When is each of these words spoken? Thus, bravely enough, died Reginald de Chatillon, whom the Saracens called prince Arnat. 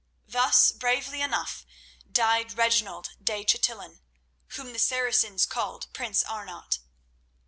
Thus, 0.27 0.71
bravely 0.71 1.21
enough, 1.21 1.63
died 2.11 2.57
Reginald 2.57 3.09
de 3.23 3.43
Chatillon, 3.43 4.01
whom 4.55 4.73
the 4.73 4.79
Saracens 4.79 5.45
called 5.45 5.89
prince 5.93 6.23
Arnat. 6.23 6.79